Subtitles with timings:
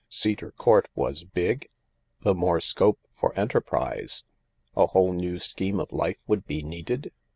[0.09, 1.69] Cedar Court was big?
[2.21, 4.23] The more scope for enterprise
[4.75, 7.11] I A whole new scheme of life would be needed